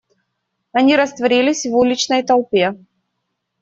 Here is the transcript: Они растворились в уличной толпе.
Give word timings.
Они 0.71 0.95
растворились 0.95 1.67
в 1.67 1.75
уличной 1.75 2.23
толпе. 2.23 2.73